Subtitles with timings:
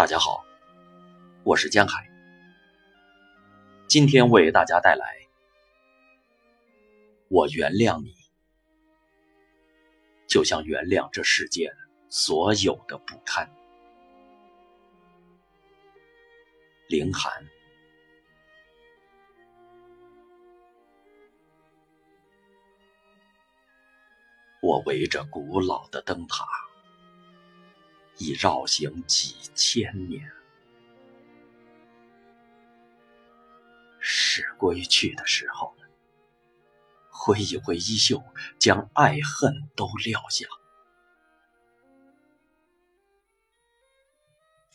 [0.00, 0.42] 大家好，
[1.44, 2.08] 我是江海，
[3.86, 5.04] 今天为大家带来
[7.28, 8.08] 《我原谅你》，
[10.26, 11.70] 就像原谅这世间
[12.08, 13.46] 所有的不堪。
[16.88, 17.30] 凌寒，
[24.62, 26.46] 我围着古老的灯塔。
[28.20, 30.30] 已绕行几千年，
[33.98, 35.88] 是归去的时候了。
[37.08, 38.22] 挥一挥衣袖，
[38.58, 40.46] 将爱恨都撂下。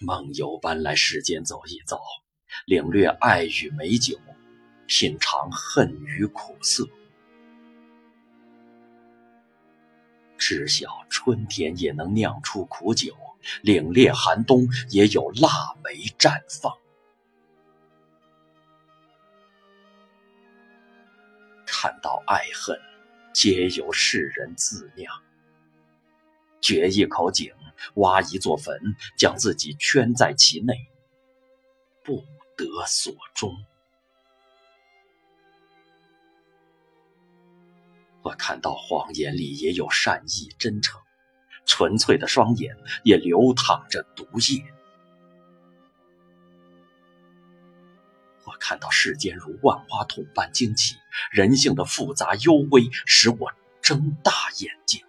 [0.00, 1.98] 梦游般来世间走一走，
[2.66, 4.20] 领略爱与美酒，
[4.86, 6.86] 品尝恨与苦涩。
[10.50, 13.16] 知晓春天也能酿出苦酒。
[13.62, 15.48] 凛冽寒冬也有腊
[15.84, 16.76] 梅绽放，
[21.64, 22.76] 看到爱恨
[23.32, 25.22] 皆由世人自酿。
[26.60, 27.54] 掘一口井，
[27.94, 28.76] 挖一座坟，
[29.16, 30.74] 将自己圈在其内，
[32.02, 32.24] 不
[32.56, 33.54] 得所终。
[38.22, 41.00] 我看到谎言里也有善意真诚。
[41.66, 44.64] 纯粹的双眼也流淌着毒液。
[48.44, 50.96] 我看到世间如万花筒般惊奇，
[51.30, 55.04] 人性的复杂幽微使我睁大眼睛。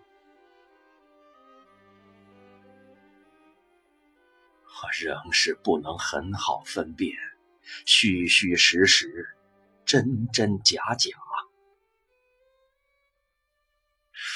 [4.66, 7.16] 我仍是不能很好分辨
[7.86, 9.30] 虚虚实实、
[9.86, 11.09] 真真假假，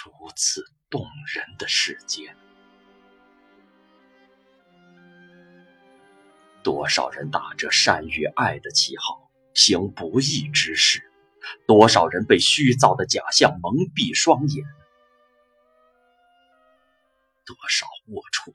[0.06, 0.64] 如此。
[0.88, 2.38] 动人的世间，
[6.64, 11.12] 多少人打着善与爱的旗号行不义之事，
[11.68, 14.64] 多少人被虚造的假象蒙蔽双眼，
[17.46, 18.54] 多少龌龊、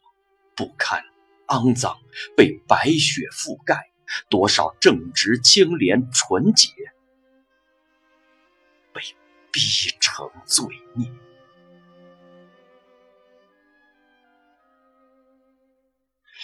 [0.54, 1.04] 不堪、
[1.48, 1.98] 肮脏
[2.34, 3.90] 被白雪覆盖，
[4.30, 6.72] 多少正直、清廉、纯洁
[8.94, 9.02] 被
[9.50, 9.60] 逼
[10.00, 11.12] 成罪孽。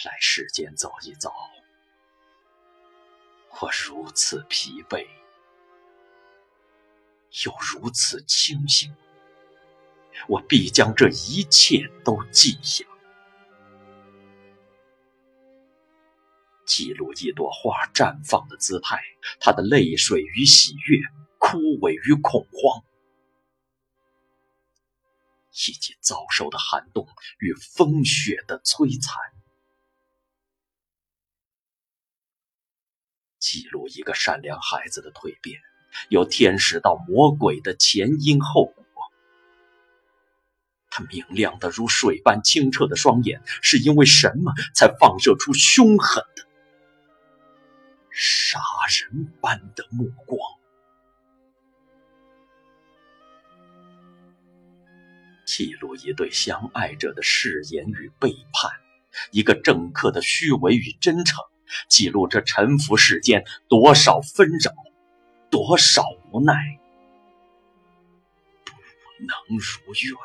[0.05, 1.31] 来世间走一走，
[3.59, 5.07] 我如此疲惫，
[7.45, 8.95] 又如此清醒。
[10.27, 12.85] 我必将这一切都记下，
[16.65, 19.01] 记录一朵花绽放的姿态，
[19.39, 20.99] 它的泪水与喜悦，
[21.37, 22.83] 枯萎与恐慌，
[25.51, 27.07] 以及遭受的寒冬
[27.39, 29.15] 与风雪的摧残。
[33.49, 35.61] 记录一个善良孩子的蜕变，
[36.09, 38.83] 由天使到魔鬼的前因后果。
[40.89, 46.45] 他明亮的如水般清澈的双眼，是因为什么才放射出凶狠的、
[48.11, 48.59] 杀
[48.99, 50.37] 人般的目光？
[55.45, 58.69] 记录一对相爱者的誓言与背叛，
[59.31, 61.45] 一个政客的虚伪与真诚。
[61.87, 64.73] 记录着沉浮世间多少纷扰，
[65.49, 66.79] 多少无奈，
[68.65, 68.71] 不
[69.25, 70.17] 能如愿。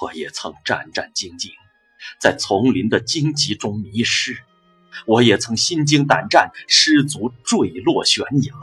[0.00, 1.50] 我也曾战战兢兢，
[2.20, 4.34] 在丛林的荆棘中迷失；
[5.06, 8.54] 我也曾心惊胆战，失足坠落悬崖；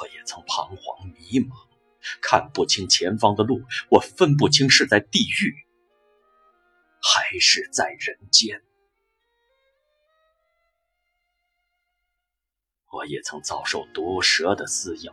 [0.00, 1.71] 我也曾彷徨迷茫。
[2.20, 5.54] 看不清前方的路，我分不清是在地狱
[7.00, 8.62] 还是在人间。
[12.92, 15.12] 我也曾遭受毒蛇的撕咬，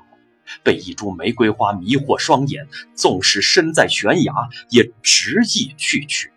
[0.63, 4.33] 被一株玫瑰花迷惑双眼，纵使身在悬崖，
[4.69, 6.31] 也执意去取。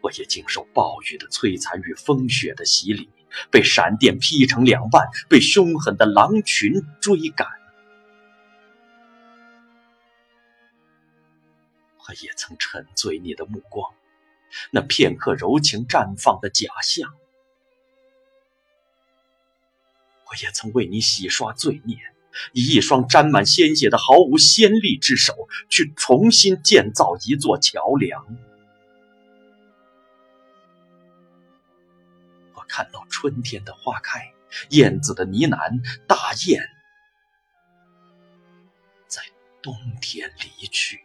[0.00, 3.10] 我也经受暴雨的摧残与风雪的洗礼。
[3.50, 7.48] 被闪电劈成两半，被凶狠的狼群追赶。
[12.06, 13.94] 我也曾沉醉你的目光，
[14.70, 17.14] 那片刻柔情绽放的假象。
[20.26, 21.96] 我也曾为你洗刷罪孽，
[22.52, 28.26] 以一双沾满鲜血的毫无先例之手，去重新建造一座桥梁。
[32.54, 34.32] 我看到春天的花开，
[34.70, 36.60] 燕子的呢喃，大雁
[39.06, 39.22] 在
[39.60, 41.00] 冬天离去。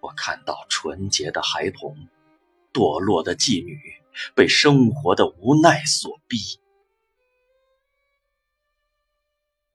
[0.00, 1.96] 我看到纯洁的孩童，
[2.74, 3.80] 堕落的妓女，
[4.34, 6.36] 被生活的无奈所逼。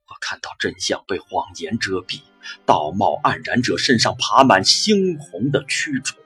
[0.06, 2.21] 我看到真相被谎言遮蔽，
[2.65, 6.19] 道貌岸然者身上爬满猩红的蛆虫。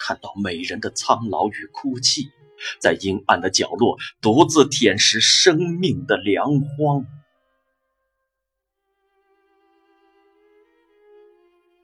[0.00, 2.32] 看到美人的苍老与哭泣，
[2.80, 7.04] 在阴暗的角落独自舔食生命的粮荒。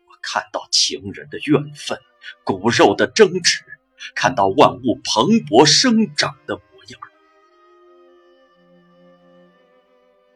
[0.07, 1.99] 我看到情人的怨愤，
[2.43, 3.63] 骨肉的争执，
[4.15, 7.01] 看到万物蓬勃生长的模样，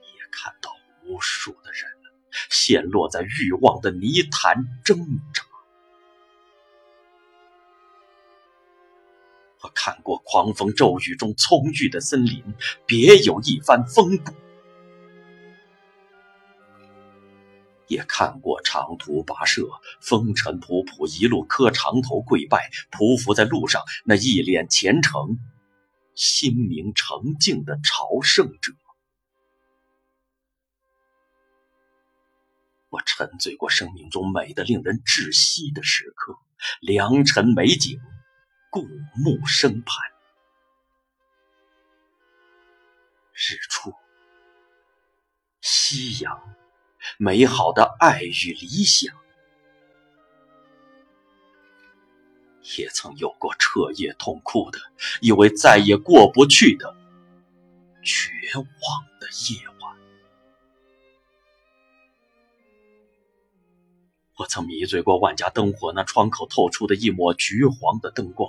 [0.02, 0.70] 也看到
[1.06, 1.90] 无数的人
[2.50, 4.98] 陷落在欲望的泥潭挣
[5.32, 5.49] 扎。
[9.74, 12.42] 看过狂风骤雨中葱郁的森林，
[12.86, 14.34] 别有一番风骨。
[17.88, 19.68] 也看过长途跋涉，
[20.00, 25.40] 风尘仆仆，一路磕长头跪拜，匍匐在路上，那一脸虔诚、
[26.14, 28.72] 心明澄净的朝圣者。
[32.90, 36.36] 我沉醉过生命中美的令人窒息的时刻，
[36.80, 38.00] 良辰美景，
[38.70, 38.86] 古
[39.16, 39.96] 木生盘，
[43.34, 43.92] 日出，
[45.60, 46.56] 夕阳。
[47.18, 49.16] 美好的爱与理想，
[52.76, 54.78] 也曾有过彻夜痛哭的，
[55.20, 56.94] 以为再也过不去的
[58.02, 58.64] 绝望
[59.18, 59.66] 的夜
[64.40, 68.48] 我曾迷醉过万家灯火那窗口透出的一抹橘黄的灯光，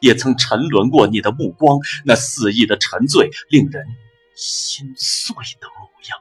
[0.00, 3.84] 也曾沉沦过你的目光那肆意的沉醉，令人
[4.36, 6.20] 心碎的模样。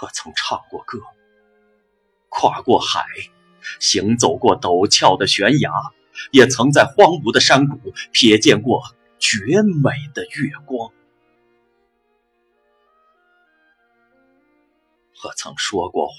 [0.00, 0.98] 我曾唱过歌，
[2.30, 3.04] 跨过海，
[3.78, 5.70] 行走过陡峭的悬崖，
[6.30, 8.80] 也曾在荒芜的山谷瞥见过
[9.18, 10.90] 绝美的月光。
[15.22, 16.16] 我曾说过谎，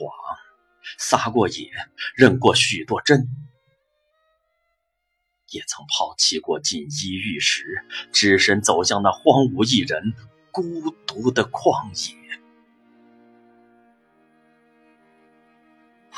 [0.97, 1.71] 撒过野，
[2.15, 3.27] 认过许多真，
[5.49, 10.13] 也曾抛弃过锦衣玉食，只身走向那荒芜一人、
[10.51, 12.15] 孤独的旷野。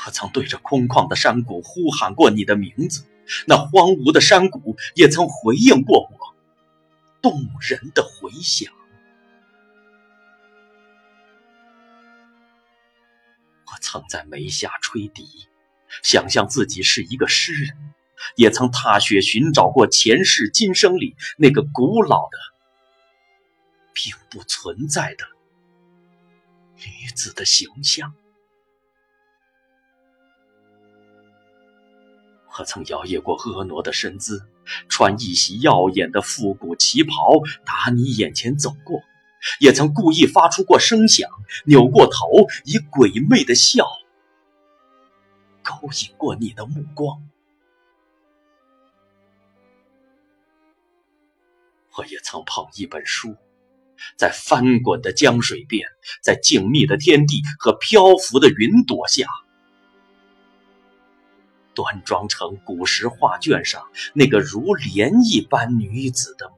[0.06, 3.06] 我曾对着空旷的山谷呼喊过你的名字，
[3.46, 6.34] 那荒芜的山谷也曾回应过我，
[7.22, 8.70] 动人的回响。
[13.94, 15.46] 曾在眉下吹笛，
[16.02, 17.94] 想象自己是一个诗人，
[18.34, 22.38] 也曾踏雪寻找过前世今生里那个古老的、
[23.92, 25.24] 并不存在的
[26.78, 28.12] 女子的形象。
[32.58, 34.44] 我曾摇曳过婀娜的身姿，
[34.88, 37.14] 穿一袭耀眼的复古旗袍，
[37.64, 38.98] 打你眼前走过；
[39.60, 41.30] 也曾故意发出过声响，
[41.64, 43.86] 扭过头，以鬼魅的笑
[45.62, 47.22] 勾引过你的目光。
[51.96, 53.36] 我也曾捧一本书，
[54.16, 55.88] 在翻滚的江水边，
[56.22, 59.26] 在静谧的天地和漂浮的云朵下。
[61.72, 63.82] 端庄成古时画卷上
[64.12, 66.50] 那个如莲一般女子的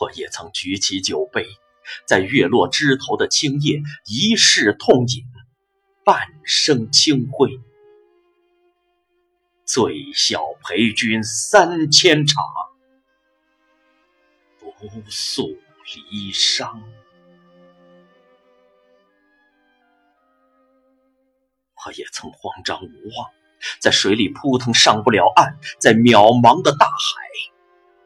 [0.00, 1.46] 我也曾举起酒杯，
[2.06, 5.24] 在月落枝头的青叶一世痛饮，
[6.04, 7.58] 半生清辉。
[9.64, 12.44] 醉笑陪君三千场，
[14.58, 15.48] 不诉
[16.12, 16.82] 离殇。
[21.84, 23.30] 我也曾慌张无望，
[23.80, 26.94] 在水里扑腾上不了岸，在渺茫的大海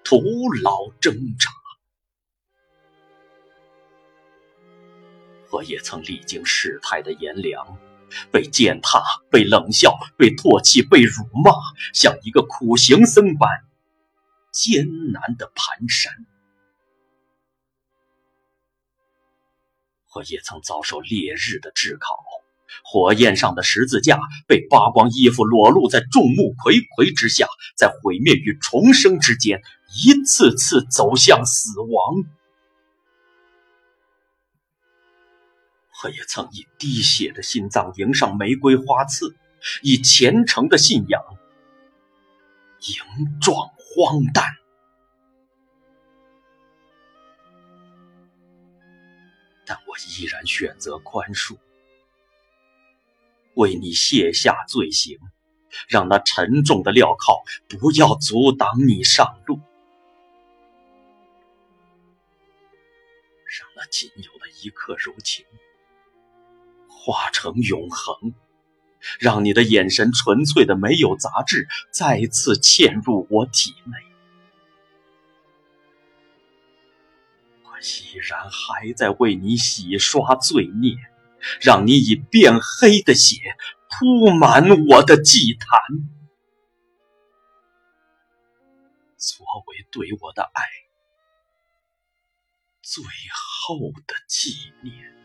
[0.05, 0.19] 徒
[0.63, 1.51] 劳挣扎。
[5.51, 7.79] 我也曾历经世态的炎凉，
[8.31, 11.53] 被践踏，被冷笑，被唾弃，被辱骂，
[11.93, 13.49] 像一个苦行僧般
[14.53, 16.09] 艰难的蹒跚。
[20.15, 22.17] 我也曾遭受烈日的炙烤。
[22.85, 29.61] 火焰上的十字架被扒光衣服，裸露在众目睽睽之下，在毁灭与重生之间，
[30.05, 32.25] 一次次走向死亡。
[36.03, 39.37] 我也曾以滴血的心脏迎上玫瑰花刺，
[39.83, 41.23] 以虔诚的信仰
[42.81, 44.45] 迎撞荒诞。
[49.67, 51.59] 但我依然选择宽恕，
[53.55, 55.19] 为你卸下罪行，
[55.87, 59.61] 让那沉重的镣铐不要阻挡你上路，
[63.45, 65.45] 让那仅有的一刻柔情
[67.03, 68.35] 化成永恒，
[69.19, 73.93] 让你的眼神纯粹的没有杂质，再次嵌入我体内。
[77.65, 80.95] 我依然还在为你洗刷罪孽，
[81.63, 83.57] 让你以变黑的血
[83.89, 85.69] 铺满我的祭坛，
[89.17, 90.63] 作为对我的爱
[92.83, 94.51] 最后的纪
[94.83, 95.20] 念。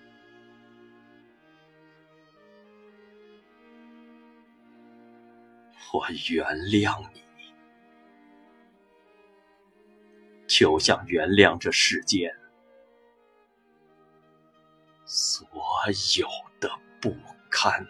[5.96, 7.24] 我原谅你，
[10.46, 12.30] 就像原谅这世间。
[15.06, 15.48] 所
[16.18, 16.28] 有
[16.60, 17.16] 的不
[17.50, 17.88] 堪。